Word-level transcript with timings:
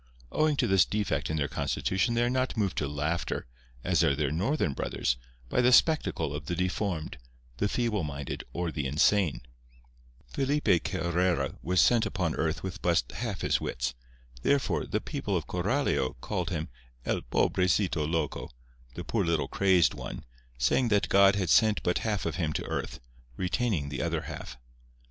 Owing 0.31 0.55
to 0.55 0.65
this 0.65 0.83
defect 0.83 1.29
in 1.29 1.37
their 1.37 1.47
constitution 1.47 2.15
they 2.15 2.23
are 2.23 2.27
not 2.31 2.57
moved 2.57 2.75
to 2.79 2.87
laughter 2.87 3.45
(as 3.83 4.03
are 4.03 4.15
their 4.15 4.31
northern 4.31 4.73
brothers) 4.73 5.15
by 5.47 5.61
the 5.61 5.71
spectacle 5.71 6.33
of 6.33 6.47
the 6.47 6.55
deformed, 6.55 7.19
the 7.57 7.69
feeble 7.69 8.03
minded 8.03 8.43
or 8.51 8.71
the 8.71 8.87
insane. 8.87 9.41
Felipe 10.25 10.83
Carrera 10.85 11.59
was 11.61 11.79
sent 11.81 12.07
upon 12.07 12.33
earth 12.33 12.63
with 12.63 12.81
but 12.81 13.03
half 13.13 13.41
his 13.41 13.61
wits. 13.61 13.93
Therefore, 14.41 14.87
the 14.87 15.01
people 15.01 15.37
of 15.37 15.45
Coralio 15.45 16.15
called 16.19 16.49
him 16.49 16.69
"El 17.05 17.21
pobrecito 17.21 18.03
loco"—"the 18.11 19.03
poor 19.03 19.23
little 19.23 19.47
crazed 19.47 19.93
one"—saying 19.93 20.87
that 20.87 21.09
God 21.09 21.35
had 21.35 21.51
sent 21.51 21.83
but 21.83 21.99
half 21.99 22.25
of 22.25 22.37
him 22.37 22.53
to 22.53 22.65
earth, 22.65 22.99
retaining 23.37 23.89
the 23.89 24.01
other 24.01 24.21
half. 24.21 24.57